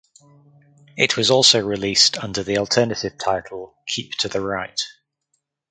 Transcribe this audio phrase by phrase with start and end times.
[0.97, 4.81] It was also released under the alternative title Keep to the Right.